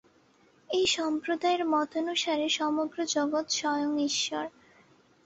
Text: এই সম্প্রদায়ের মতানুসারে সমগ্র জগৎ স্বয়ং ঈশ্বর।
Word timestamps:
এই 0.69 0.85
সম্প্রদায়ের 0.89 1.63
মতানুসারে 1.73 2.47
সমগ্র 2.59 2.97
জগৎ 3.15 3.45
স্বয়ং 3.51 3.91
ঈশ্বর। 4.09 4.45